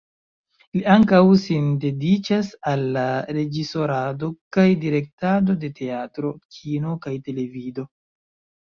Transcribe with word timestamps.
Li 0.77 0.79
ankaŭ 0.93 1.19
sin 1.41 1.67
dediĉas 1.83 2.49
al 2.73 2.87
la 2.97 3.05
reĝisorado 3.39 4.33
kaj 4.59 4.67
direktado 4.87 5.61
de 5.67 5.73
teatro, 5.83 6.37
kino 6.59 7.01
kaj 7.07 7.19
televido. 7.31 7.89